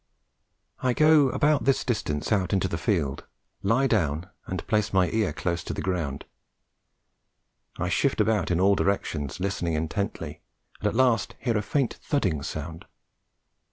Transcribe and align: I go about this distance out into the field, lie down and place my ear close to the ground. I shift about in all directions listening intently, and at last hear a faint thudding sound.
I 0.79 0.93
go 0.95 1.29
about 1.29 1.65
this 1.65 1.83
distance 1.85 2.31
out 2.31 2.53
into 2.53 2.67
the 2.67 2.79
field, 2.79 3.27
lie 3.61 3.85
down 3.85 4.27
and 4.47 4.65
place 4.65 4.91
my 4.91 5.11
ear 5.11 5.31
close 5.31 5.63
to 5.65 5.75
the 5.75 5.81
ground. 5.83 6.25
I 7.77 7.87
shift 7.87 8.19
about 8.19 8.49
in 8.49 8.59
all 8.59 8.73
directions 8.73 9.39
listening 9.39 9.73
intently, 9.75 10.41
and 10.79 10.87
at 10.87 10.95
last 10.95 11.35
hear 11.37 11.55
a 11.55 11.61
faint 11.61 11.93
thudding 12.01 12.41
sound. 12.41 12.85